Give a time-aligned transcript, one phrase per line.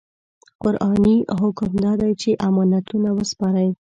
[0.61, 3.69] قرآني حکم دا دی چې امانتونه وسپارئ.